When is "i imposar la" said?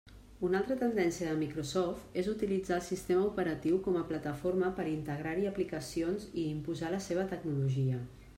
6.45-7.03